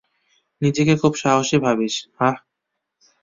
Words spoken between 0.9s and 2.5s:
খুব সাহসী ভাবিস, হাহ?